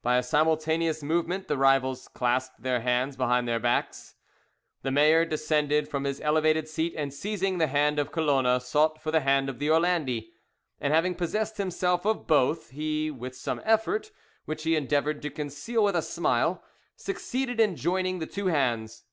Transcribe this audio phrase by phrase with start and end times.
[0.00, 4.14] By a simultaneous movement the rivals clasped their hands behind their backs.
[4.80, 9.10] The mayor descended from his elevated seat, and seizing the hand of Colona sought for
[9.10, 10.30] the hand of the Orlandi,
[10.80, 14.10] and having possessed himself of both he, with some effort,
[14.46, 16.64] which he endeavoured to conceal with a smile,
[16.96, 19.04] succeeded in joining the two hands.